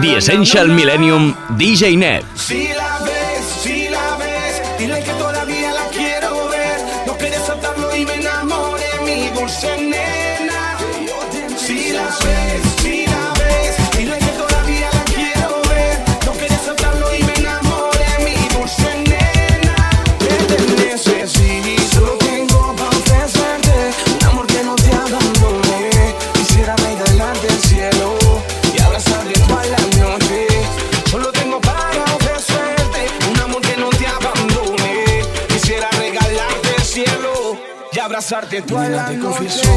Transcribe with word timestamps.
The 0.00 0.16
Essential 0.16 0.66
Millennium 0.66 1.34
DJ 1.56 1.96
Net. 1.96 2.24
Te 38.54 38.62
te 38.62 39.18
confieso 39.18 39.68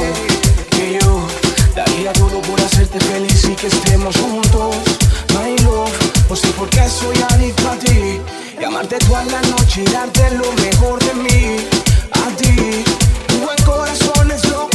que 0.69 0.99
yo 1.01 1.27
daría 1.75 2.13
todo 2.13 2.39
por 2.43 2.61
hacerte 2.61 2.99
feliz 2.99 3.43
y 3.45 3.55
que 3.55 3.65
estemos 3.65 4.15
juntos. 4.17 4.75
My 5.33 5.57
love, 5.63 5.89
no 6.29 6.35
sé 6.35 6.47
por 6.49 6.69
qué 6.69 6.87
soy 6.87 7.17
adicto 7.31 7.69
a 7.71 7.75
ti. 7.77 8.21
Y 8.61 8.63
amarte 8.63 8.99
toda 8.99 9.25
la 9.25 9.41
noche 9.41 9.81
y 9.81 9.91
darte 9.91 10.29
lo 10.29 10.51
mejor 10.61 11.03
de 11.03 11.13
mí. 11.15 11.57
A 12.11 12.29
ti, 12.37 12.83
tu 13.27 13.37
buen 13.39 13.57
corazón 13.65 14.29
es 14.29 14.47
lo 14.47 14.66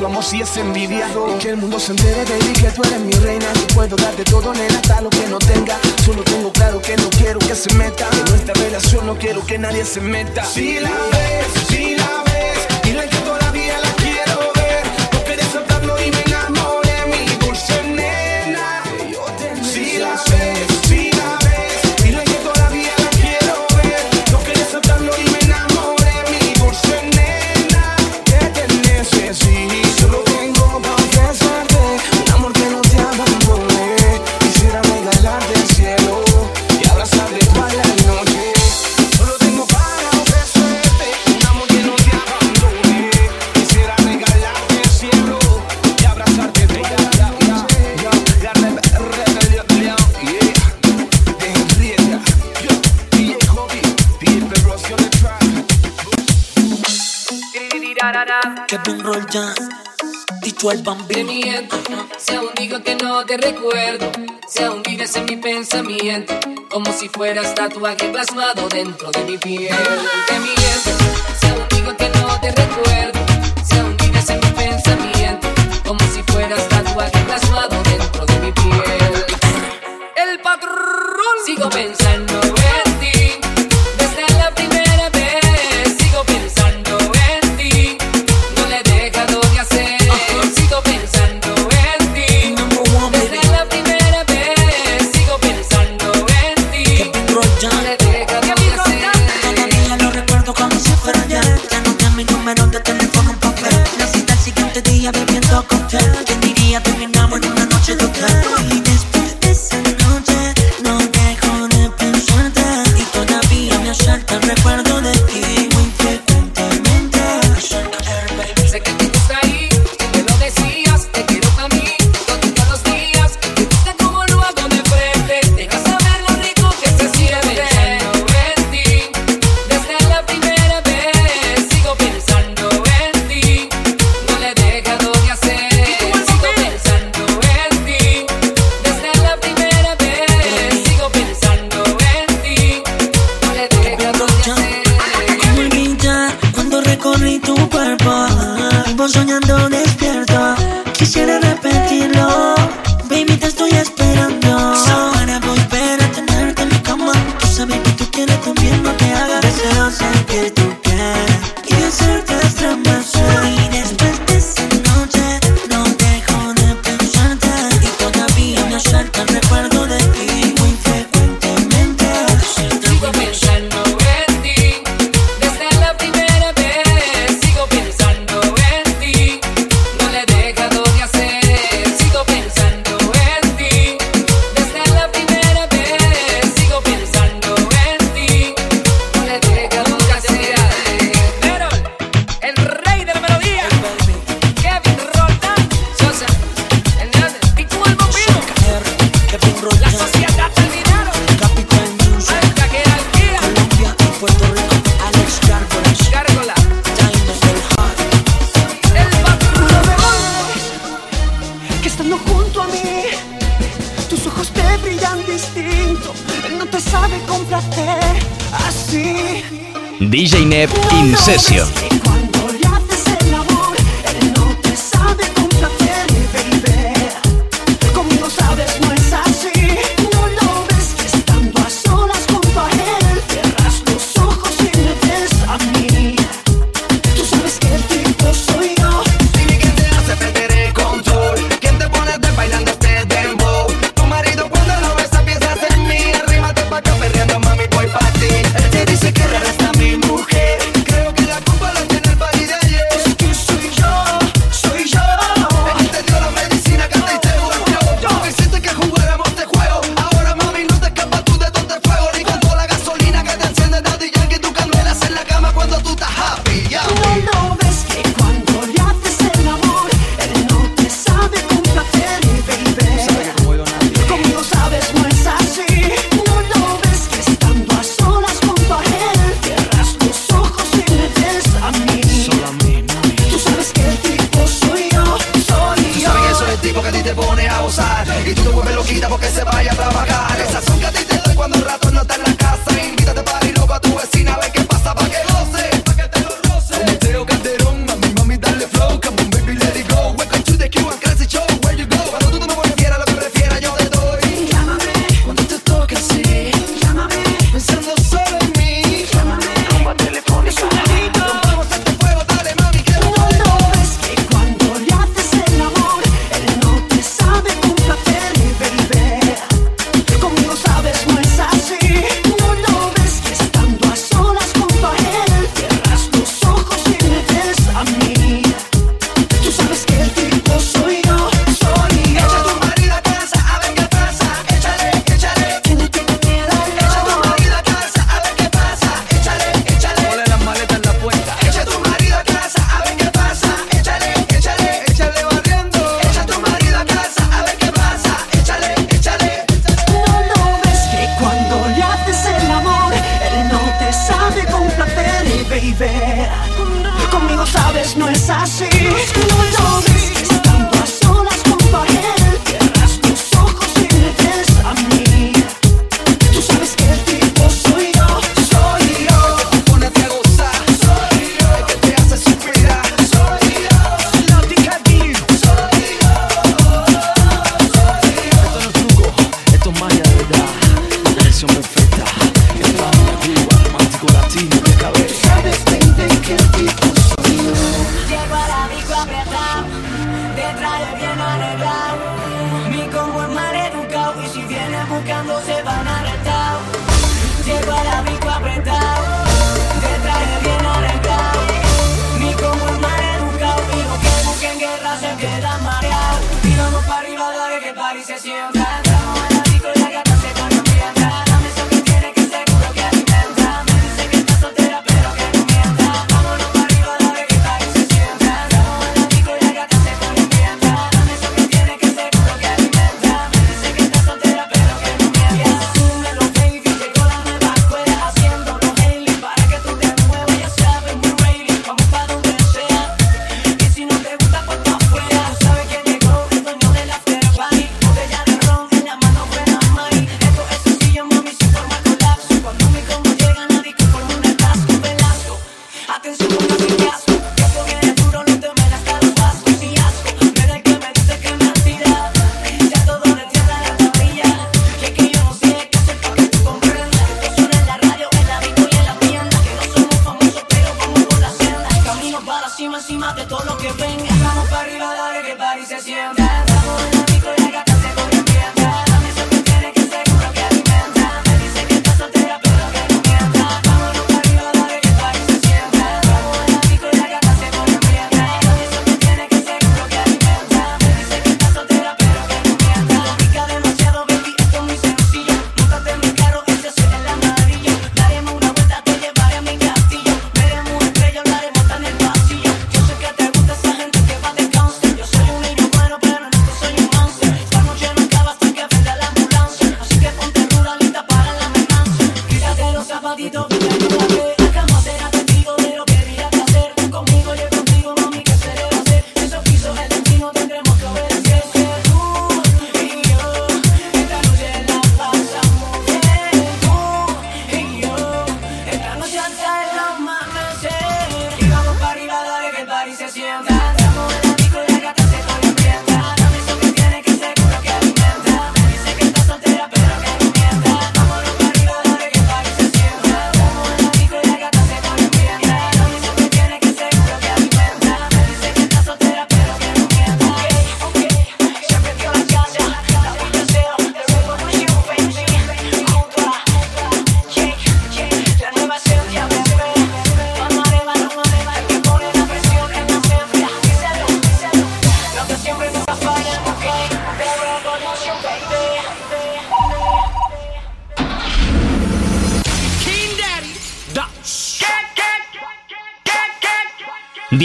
somos 0.00 0.26
si 0.26 0.40
es 0.40 0.56
envidiado. 0.56 1.38
Que 1.38 1.50
el 1.50 1.56
mundo 1.58 1.78
se 1.78 1.92
entere, 1.92 2.24
baby, 2.24 2.52
que 2.54 2.70
tú 2.70 2.82
eres 2.82 3.00
mi 3.00 3.12
reina. 3.12 3.46
Yo 3.54 3.66
puedo 3.74 3.96
darte 3.96 4.24
todo, 4.24 4.52
nena, 4.54 4.74
hasta 4.76 5.00
lo 5.02 5.10
que 5.10 5.26
no 5.28 5.38
tenga. 5.38 5.78
Solo 6.04 6.22
tengo 6.22 6.50
claro 6.52 6.80
que 6.80 6.96
no 6.96 7.08
quiero 7.10 7.38
que 7.38 7.54
se 7.54 7.72
meta. 7.74 8.08
En 8.12 8.24
nuestra 8.30 8.54
relación 8.54 9.06
no 9.06 9.16
quiero 9.16 9.44
que 9.44 9.58
nadie 9.58 9.84
se 9.84 10.00
meta. 10.00 10.44
Si 10.44 10.80
la 10.80 10.90
ves, 11.12 11.68
si 11.68 11.79
el. 60.80 61.06
Te 61.08 61.24
miento, 61.24 61.76
si 62.18 62.34
aún 62.34 62.50
digo 62.56 62.82
que 62.82 62.94
no 62.96 63.24
te 63.26 63.36
recuerdo, 63.36 64.10
si 64.48 64.62
aún 64.62 64.82
vives 64.82 65.14
en 65.16 65.24
mi 65.26 65.36
pensamiento, 65.36 66.34
como 66.70 66.92
si 66.92 67.08
fueras 67.08 67.54
tatuaje 67.54 68.08
plasmado 68.08 68.68
dentro 68.68 69.10
de 69.10 69.24
mi 69.24 69.38
piel. 69.38 69.74
Te 70.26 70.38
miento, 70.38 70.90
si 71.40 71.46
aún 71.48 71.66
digo 71.70 71.96
que 71.96 72.08
no 72.08 72.40
te 72.40 72.50
recuerdo, 72.52 73.20
si 73.64 73.78
aún 73.78 73.96
vives 73.96 74.30
en 74.30 74.40
mi 74.40 74.50
pensamiento, 74.50 75.48
como 75.86 76.00
si 76.12 76.22
fueras 76.22 76.68
tatuaje 76.68 77.18
plasmado 77.24 77.82
dentro 77.82 78.26
de 78.26 78.34
mi 78.40 78.52
piel. 78.52 79.24
El 80.16 80.40
patrón, 80.40 81.36
sigo 81.44 81.68
pensando. 81.68 82.19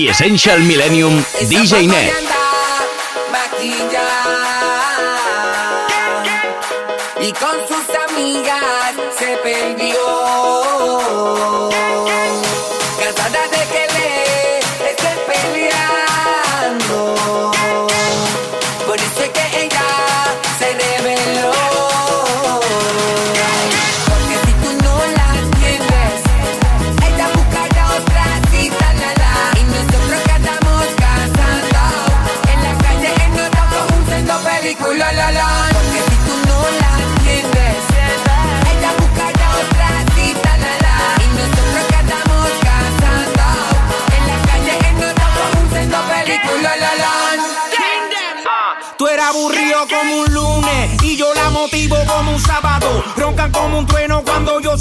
Essential 0.09 0.59
Millennium 0.61 1.23
DJ 1.39 1.87
Net. 1.87 2.24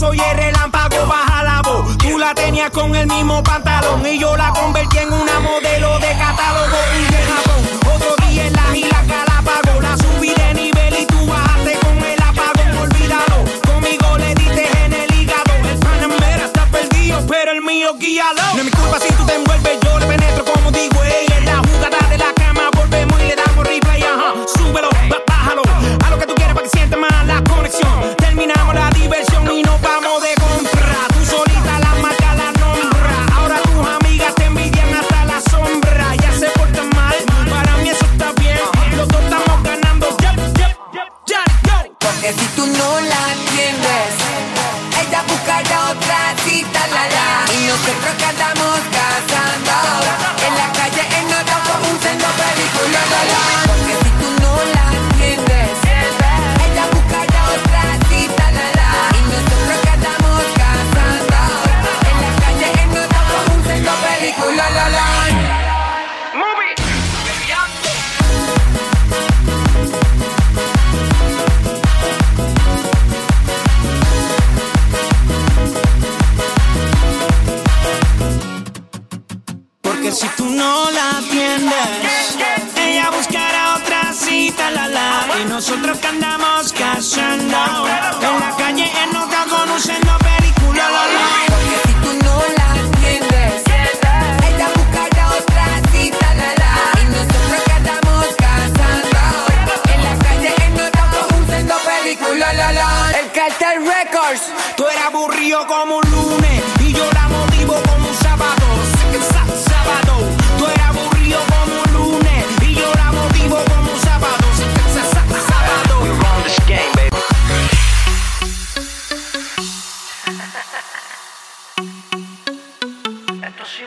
soy 0.04 0.20
el 0.20 0.36
relámpago, 0.36 1.06
baja 1.06 1.42
la 1.44 1.62
voz. 1.62 1.96
Tú 1.96 2.18
la 2.18 2.34
tenías 2.34 2.70
con 2.70 2.94
el 2.94 3.06
mismo 3.06 3.42
pantalón 3.42 4.04
y 4.06 4.18
yo 4.18 4.36
la 4.36 4.50
convertí 4.50 4.98
en 4.98 5.12
una 5.12 5.40
modelo 5.40 5.98
de 5.98 6.08
catálogo. 6.08 7.03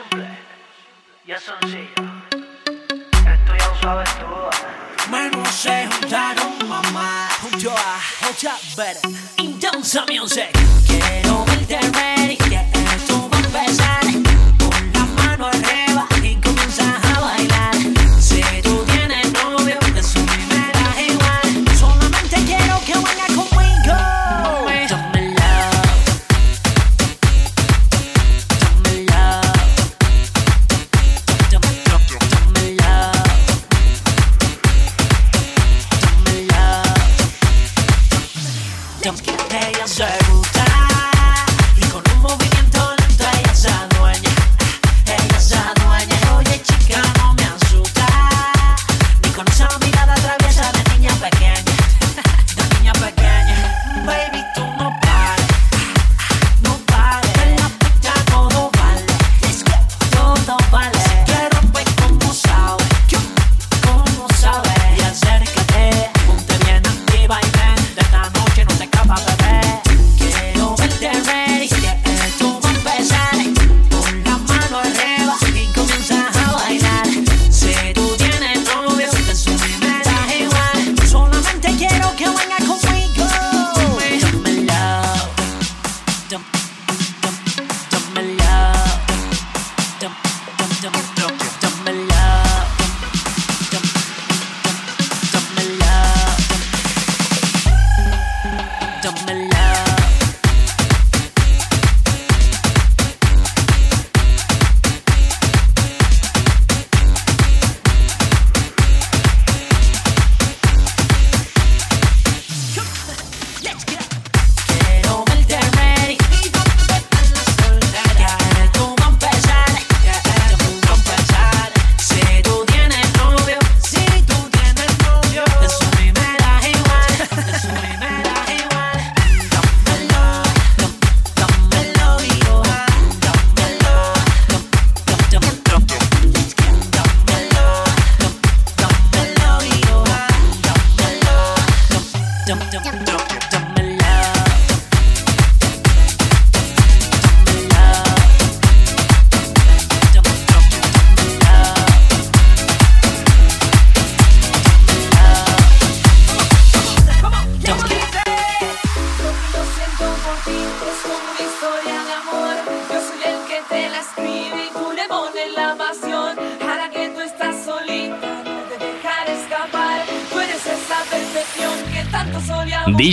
simple 0.02 0.28
y 1.26 1.32
es 1.32 1.42
sencillo. 1.42 1.94
Esto 3.12 3.56
ya 3.58 3.68
lo 3.68 3.80
sabes 3.80 4.08
tú. 4.18 5.10
Manos 5.10 5.48
se 5.48 5.86
juntaron, 5.86 6.68
mamá. 6.68 7.28
Junto 7.42 7.70
a 7.72 8.28
Hecha 8.28 8.56
Better. 8.76 9.10
Intensa 9.38 10.04
Music. 10.06 10.50
Quiero 10.86 11.44
verte 11.44 11.78
ready, 11.92 12.36
que 12.36 12.60
esto 12.94 13.28
va 13.30 13.36
a 13.36 13.40
empezar. 13.40 14.27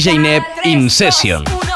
DJ 0.06 0.40
In 0.66 0.88
Session. 0.88 1.75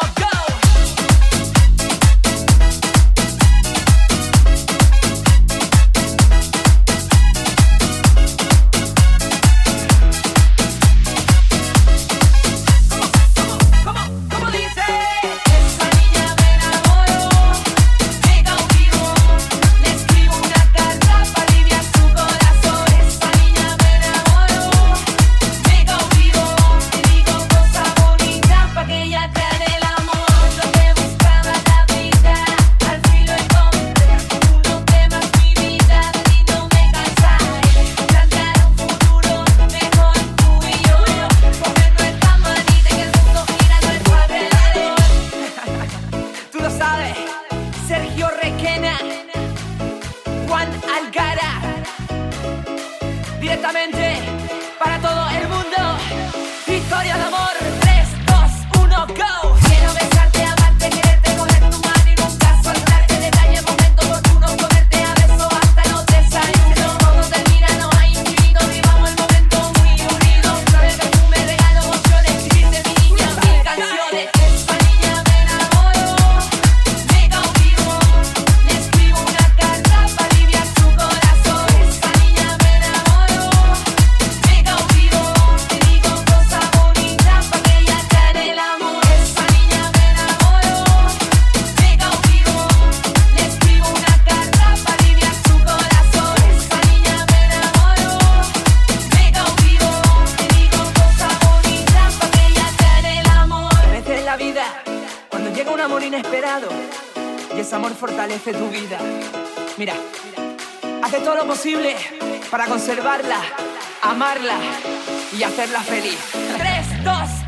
y 115.37 115.43
hacerla 115.43 115.81
feliz. 115.81 116.17
3, 116.57 117.03
2, 117.03 117.38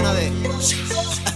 llena 0.00 0.14
de. 0.14 1.29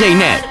DJ 0.00 0.16
Net. 0.16 0.49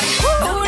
Lo 0.00 0.46
Aguilar. 0.46 0.67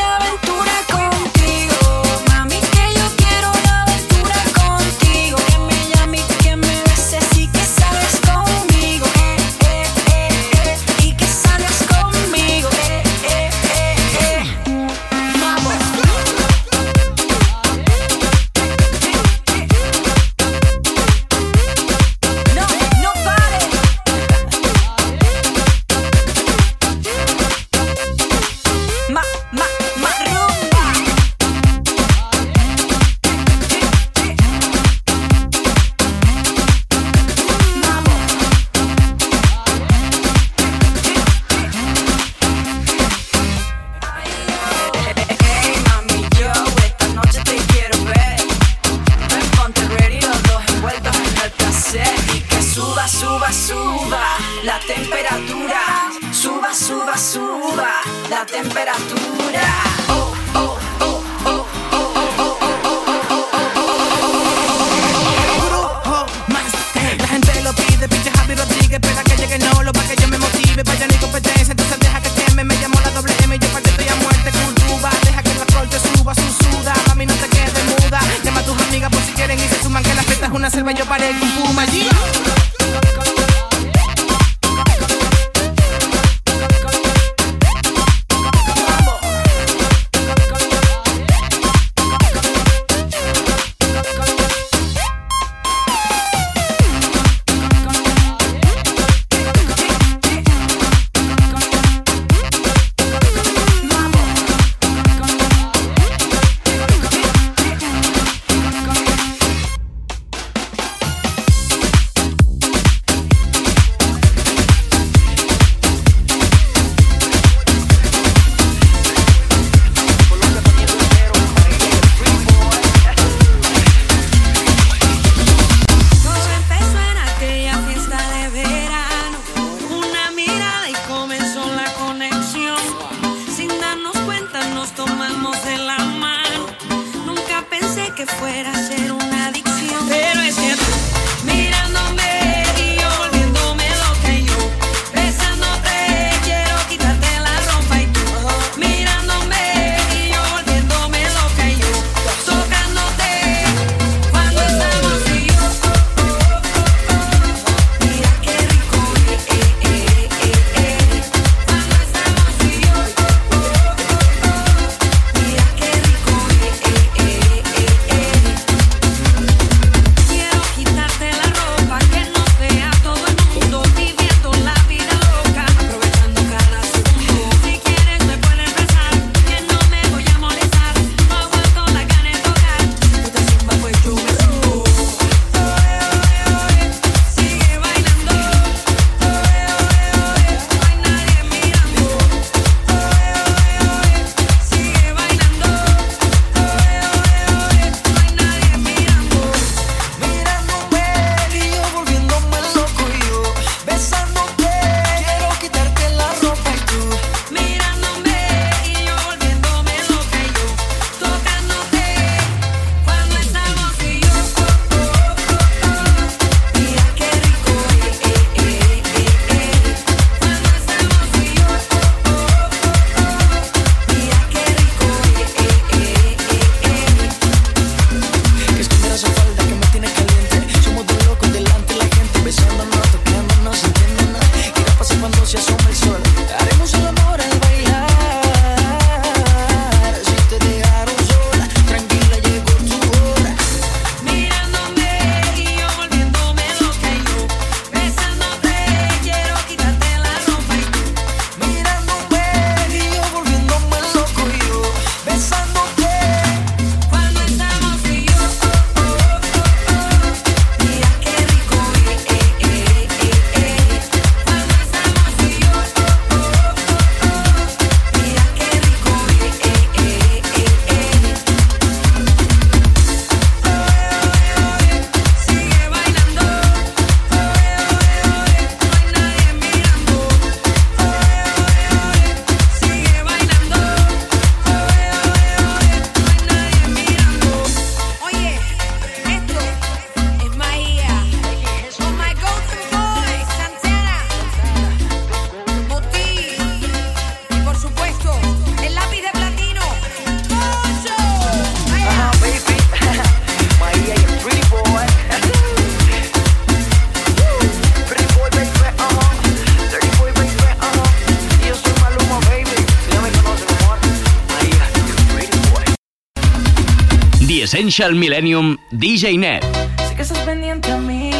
Essential 317.90 318.14
Millennium 318.14 318.76
DJ 318.92 319.36
Net. 319.36 319.64
Sé 320.06 320.14
que 320.14 320.22
estás 320.22 320.38
pendiente 320.46 320.92
a 320.92 320.96
mí 320.96 321.32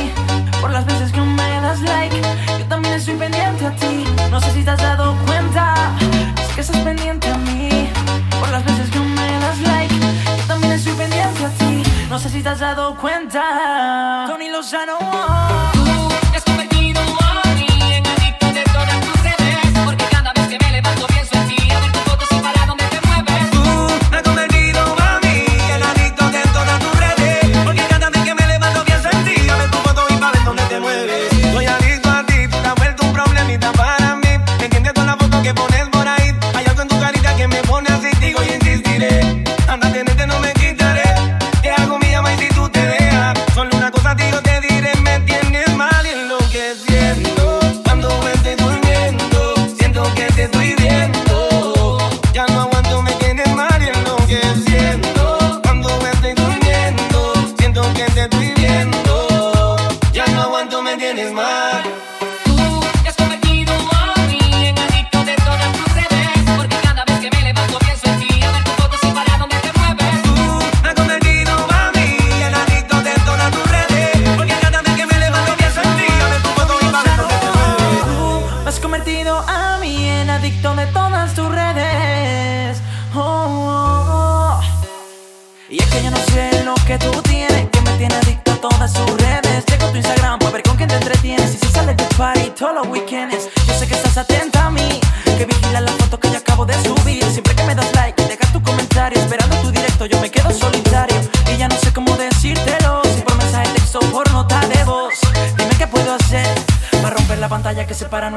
por 0.60 0.72
las 0.72 0.84
veces 0.84 1.12
que 1.12 1.20
me 1.20 1.60
das 1.60 1.80
like. 1.82 2.20
Yo 2.58 2.66
también 2.66 2.94
estoy 2.94 3.14
pendiente 3.14 3.66
a 3.66 3.76
ti. 3.76 4.02
No 4.32 4.40
sé 4.40 4.50
si 4.50 4.64
te 4.64 4.70
has 4.70 4.82
dado 4.82 5.16
cuenta. 5.26 5.96
Sé 6.48 6.54
que 6.56 6.60
estás 6.62 6.78
pendiente 6.78 7.28
a 7.28 7.38
mí 7.38 7.68
por 8.40 8.48
las 8.50 8.64
veces 8.64 8.90
que 8.90 8.98
me 8.98 9.30
das 9.38 9.60
like. 9.60 9.94
Yo 10.38 10.44
también 10.48 10.72
estoy 10.72 10.94
pendiente 10.94 11.44
a 11.44 11.50
ti. 11.50 11.82
No 12.08 12.18
sé 12.18 12.28
si 12.28 12.42
te 12.42 12.48
has 12.48 12.58
dado 12.58 12.96
cuenta. 12.96 14.24
Tony 14.26 14.48
Lozano. 14.48 14.98
Le 44.42 44.80
das, 44.80 45.00
me 45.00 45.18
gustan 45.26 45.69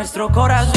mis 0.04 0.12
fotos, 0.12 0.73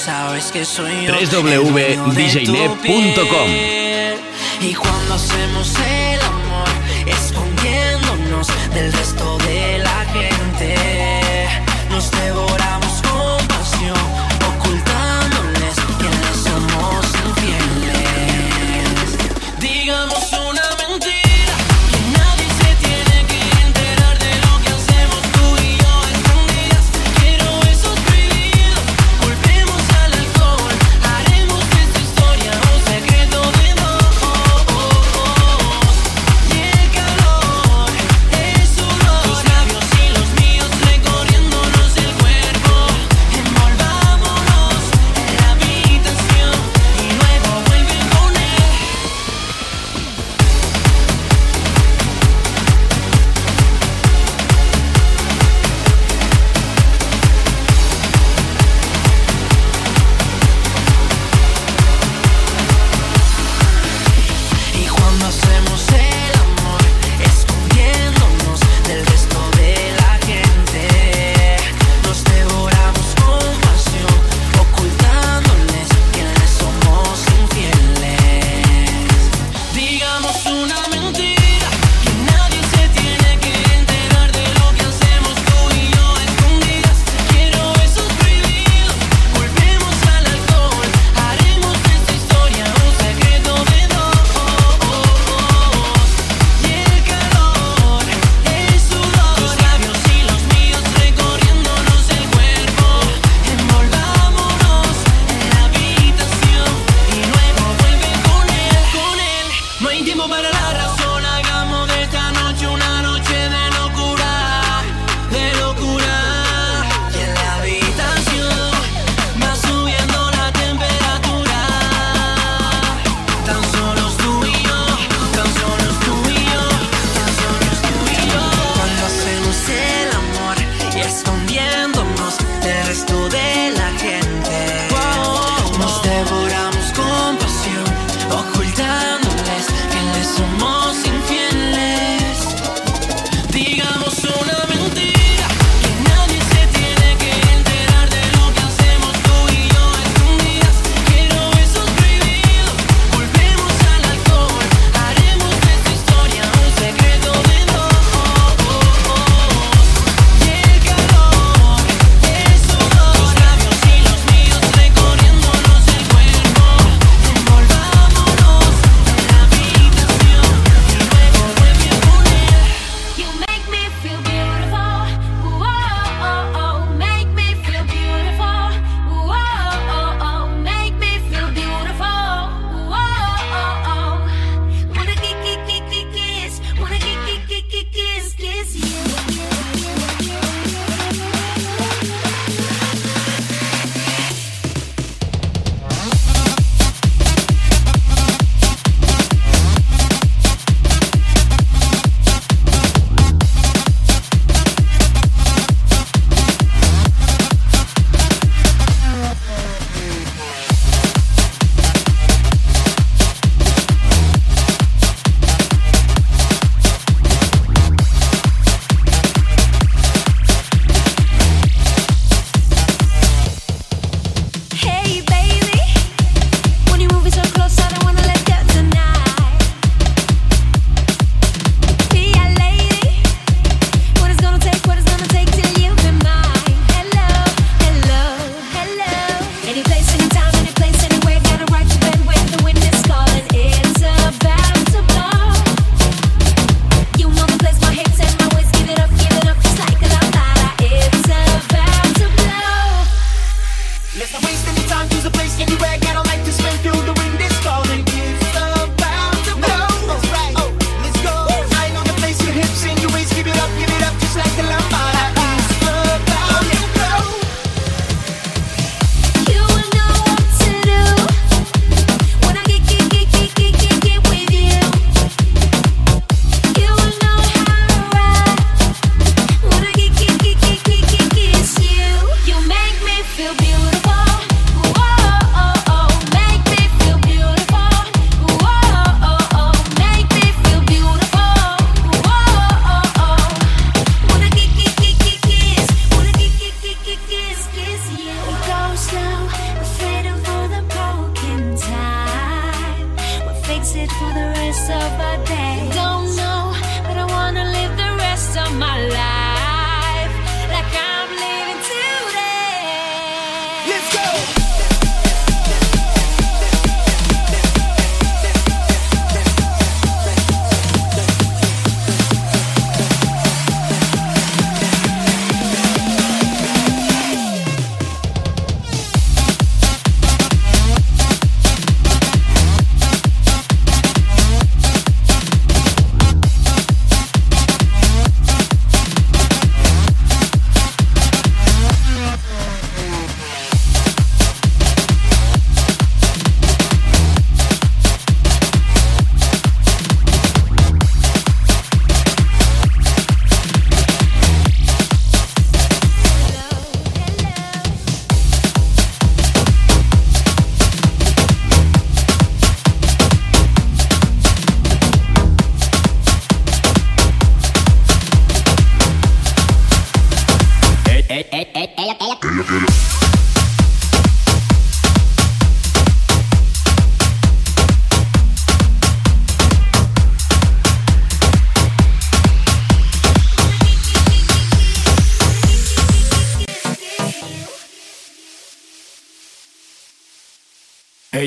sabes 0.00 0.50
que 0.50 0.64
soy 0.64 1.06
yo. 1.06 1.12
www.djnet.com 1.12 3.50
Y 4.60 4.74
cuando 4.74 5.14
hacemos 5.14 5.72
el 5.76 6.20
amor, 6.22 6.68
escondiéndonos 7.06 8.48
del 8.72 8.92
resto 8.92 9.38
de 9.38 9.78
la 9.78 10.04
gente, 10.12 10.74
nos 11.90 12.10
devoramos 12.10 12.59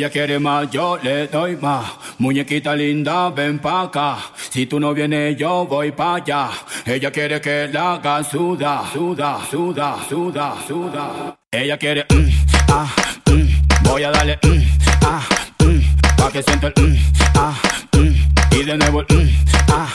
Ella 0.04 0.12
quiere 0.12 0.38
más, 0.38 0.70
yo 0.70 1.00
le 1.02 1.28
doy 1.28 1.56
más. 1.56 1.86
Muñequita 2.18 2.76
linda, 2.76 3.30
ven 3.30 3.58
pa' 3.58 3.84
acá. 3.84 4.18
Si 4.50 4.66
tú 4.66 4.78
no 4.78 4.94
vienes, 4.94 5.38
yo 5.38 5.66
voy 5.66 5.94
pa' 5.94 6.16
allá. 6.16 6.50
Ella 6.86 7.10
quiere 7.10 7.40
que 7.40 7.70
la 7.72 7.94
haga 7.94 8.22
suda, 8.22 8.84
suda, 8.92 9.40
suda, 9.50 9.96
suda, 10.10 10.56
suda. 10.68 11.38
Ella 11.50 11.78
quiere, 11.78 12.06
mm, 12.10 12.30
ah, 12.68 12.94
mm, 13.32 13.88
voy 13.88 14.04
a 14.04 14.12
darle, 14.12 14.38
mm, 14.44 14.62
ah, 15.06 15.22
mm, 15.64 15.80
pa' 16.18 16.32
que 16.34 16.44
sienta 16.44 16.68
el, 16.76 16.84
mm, 16.84 16.98
ah, 17.36 17.54
mm, 17.94 18.58
y 18.60 18.64
de 18.64 18.78
nuevo 18.78 19.04
el, 19.08 19.34
ah. 19.70 19.88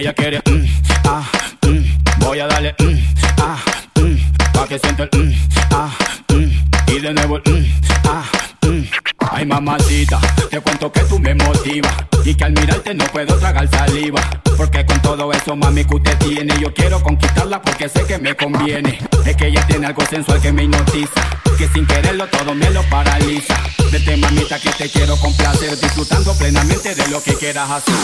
Ella 0.00 0.12
quiere, 0.14 0.42
ah, 1.04 1.22
voy 2.18 2.40
a 2.40 2.48
darle, 2.48 2.74
ah, 3.38 3.56
pa' 4.52 4.66
que 4.66 4.80
sienta 4.80 5.04
el, 5.12 5.32
ah, 5.70 5.90
y 6.88 6.98
de 6.98 7.14
nuevo 7.14 7.36
el, 7.44 7.70
ah. 8.08 8.24
Ay 9.30 9.44
mamacita, 9.44 10.20
te 10.50 10.60
cuento 10.60 10.90
que 10.92 11.00
tú 11.00 11.18
me 11.18 11.34
motivas 11.34 11.92
Y 12.24 12.34
que 12.34 12.44
al 12.44 12.52
mirarte 12.52 12.94
no 12.94 13.04
puedo 13.06 13.36
tragar 13.36 13.68
saliva 13.68 14.20
Porque 14.56 14.84
con 14.86 15.00
todo 15.02 15.32
eso 15.32 15.56
mami 15.56 15.84
que 15.84 15.96
usted 15.96 16.16
tiene 16.18 16.54
Yo 16.60 16.72
quiero 16.72 17.02
conquistarla 17.02 17.60
porque 17.60 17.88
sé 17.88 18.04
que 18.04 18.18
me 18.18 18.34
conviene. 18.36 18.98
Es 19.24 19.36
que 19.36 19.48
ella 19.48 19.66
tiene 19.66 19.86
algo 19.86 20.02
sensual 20.06 20.40
que 20.40 20.52
me 20.52 20.64
hipnotiza 20.64 21.20
Que 21.58 21.68
sin 21.68 21.86
quererlo 21.86 22.26
todo 22.28 22.54
me 22.54 22.70
lo 22.70 22.82
paraliza. 22.84 23.56
Vete 23.90 24.16
mamita 24.16 24.58
que 24.58 24.70
te 24.70 24.90
quiero 24.90 25.16
complacer 25.16 25.78
Disfrutando 25.78 26.36
plenamente 26.36 26.94
de 26.94 27.08
lo 27.08 27.22
que 27.22 27.34
quieras 27.34 27.70
hacer 27.70 27.94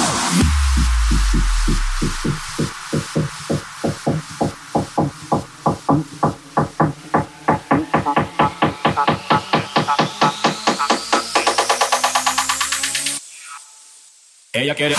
Ella 14.55 14.75
quiere. 14.75 14.95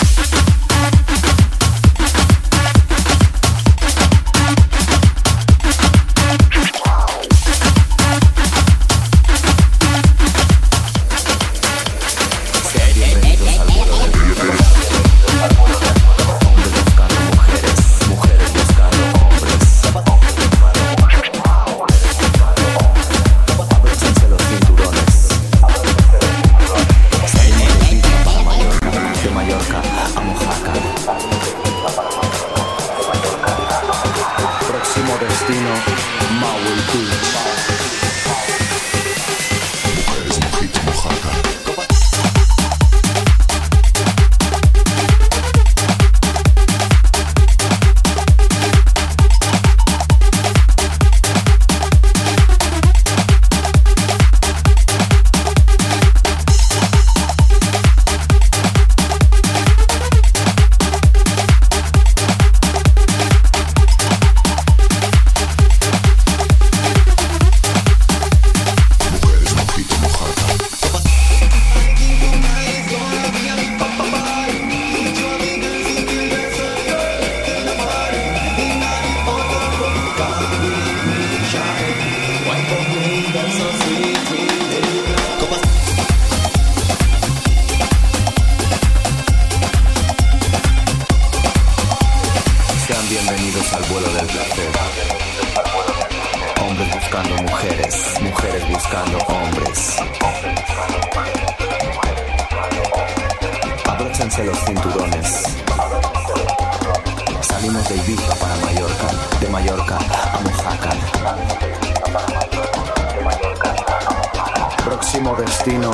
Próximo 115.24 115.36
destino, 115.36 115.90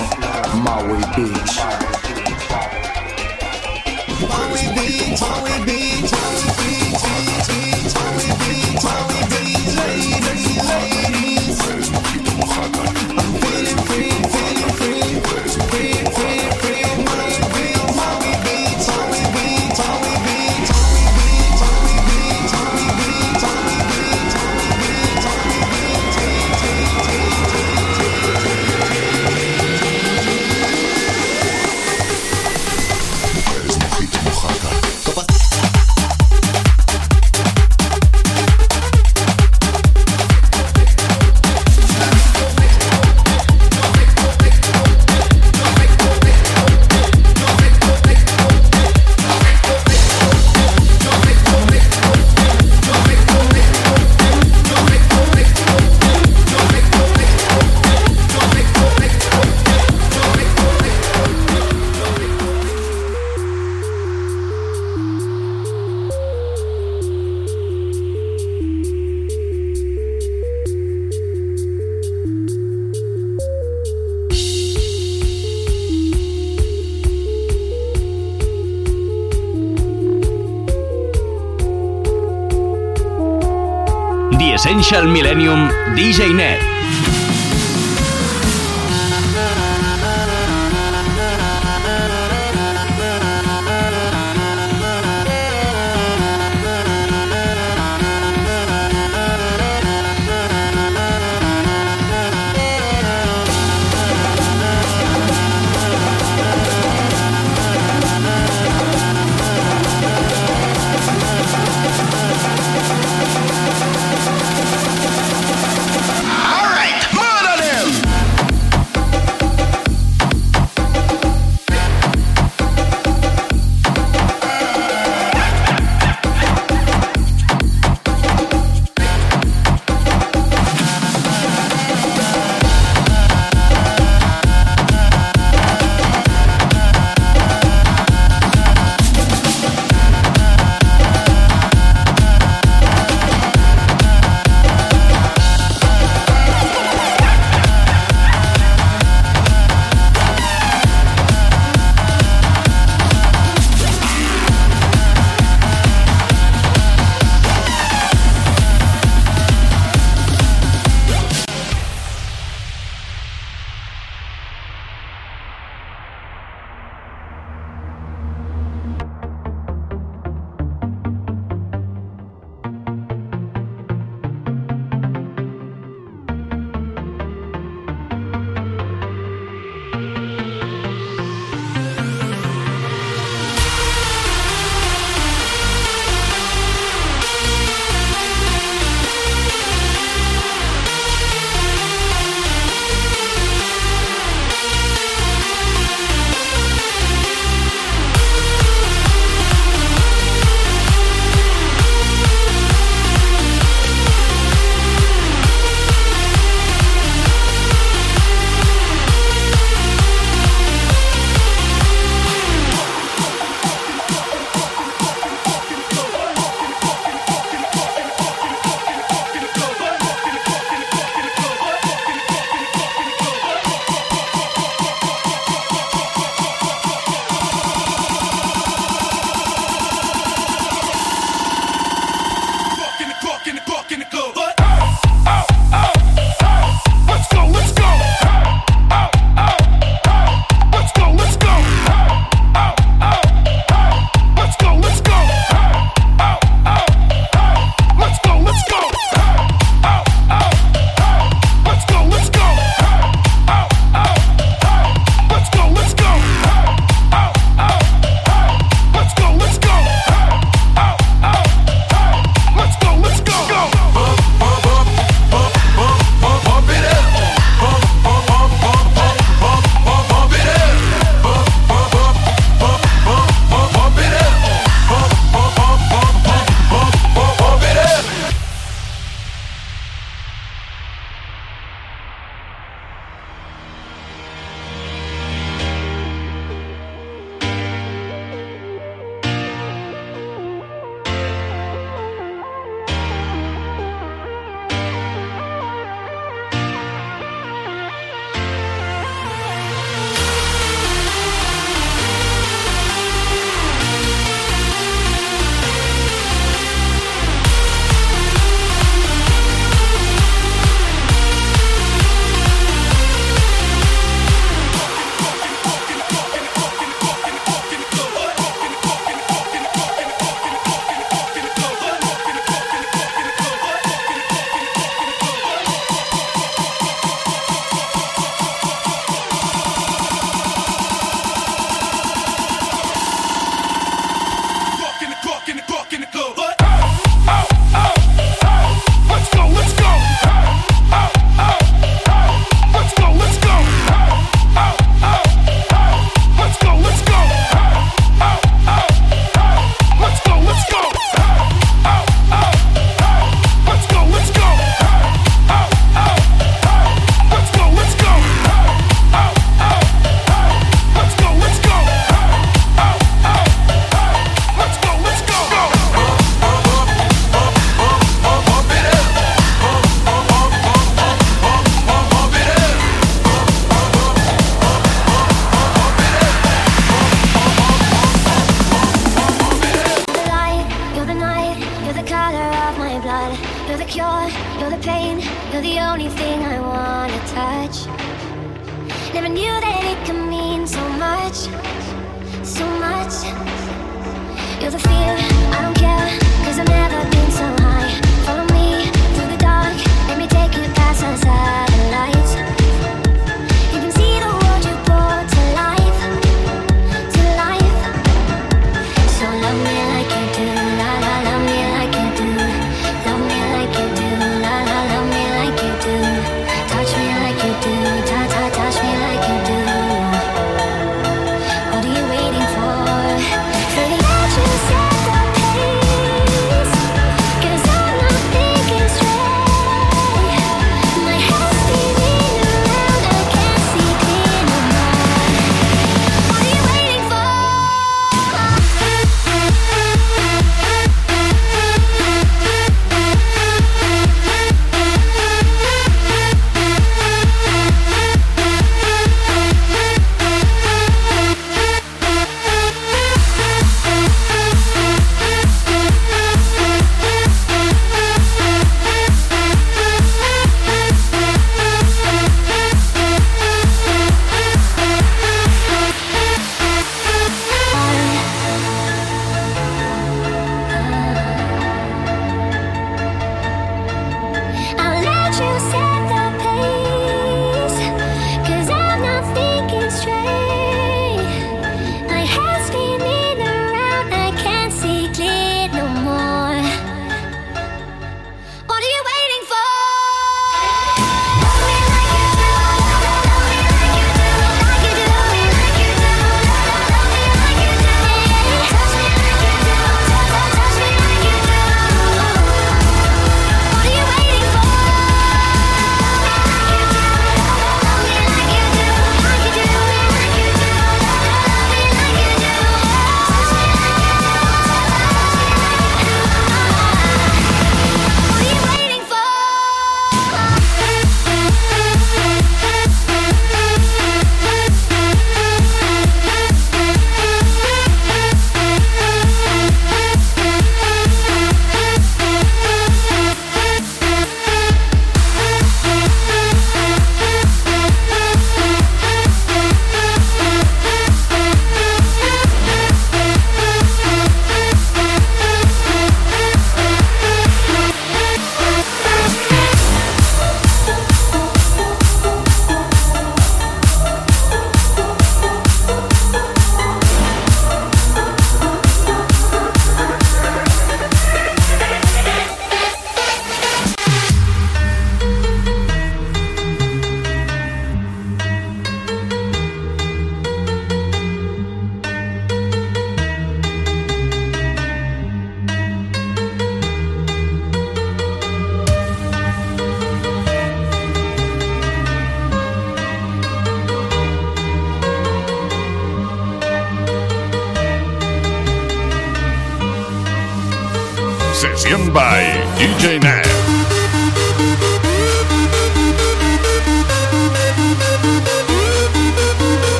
Maui 0.54 0.98
Beach. 1.14 1.60
Maui 4.28 4.68
Beach, 4.74 5.20
Maui 5.20 5.64
Beach, 5.64 6.10
Maui 6.10 6.42
Beach. 6.56 7.19
Essential 85.00 85.12
Millennium 85.14 85.70
DJ 85.96 86.34
Net. 86.34 86.59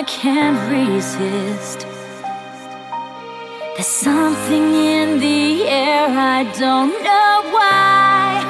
I 0.00 0.02
can't 0.04 0.58
resist. 0.72 1.80
There's 3.74 3.86
something 3.86 4.74
in 4.74 5.20
the 5.20 5.68
air, 5.68 6.06
I 6.08 6.44
don't 6.58 6.94
know 7.04 7.42
why. 7.56 8.40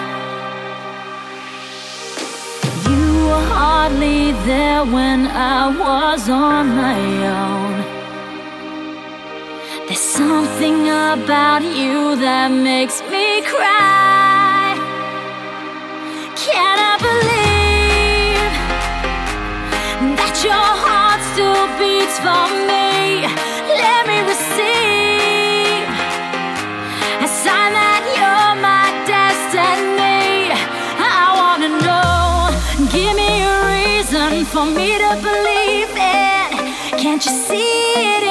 You 2.89 3.27
were 3.27 3.47
hardly 3.57 4.31
there 4.47 4.85
when 4.85 5.27
I 5.27 5.77
was 5.77 6.29
on 6.29 6.69
my 6.77 7.01
own. 7.43 7.77
There's 9.89 9.99
something 9.99 10.89
about 10.89 11.63
you 11.65 12.15
that 12.15 12.53
makes 12.53 13.03
me 13.11 13.43
cry. 13.43 14.79
Can 16.37 16.77
I 16.79 16.97
believe 17.09 18.53
that 20.17 20.45
you're? 20.45 20.90
still 21.41 21.67
beats 21.79 22.19
for 22.19 22.45
me. 22.69 23.25
Let 23.85 24.03
me 24.11 24.19
receive 24.33 25.89
a 27.25 27.29
sign 27.43 27.73
that 27.81 28.03
you're 28.19 28.57
my 28.69 28.87
destiny. 29.15 30.53
I 31.17 31.25
wanna 31.39 31.71
know. 31.87 32.53
Give 32.95 33.15
me 33.21 33.31
a 33.53 33.57
reason 33.73 34.45
for 34.53 34.67
me 34.67 34.89
to 35.05 35.13
believe 35.29 35.93
it. 35.97 37.01
Can't 37.01 37.25
you 37.25 37.33
see 37.49 37.93
it? 38.17 38.30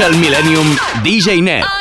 Essential 0.00 0.18
Millennium 0.18 0.78
DJ 1.04 1.42
Net. 1.42 1.79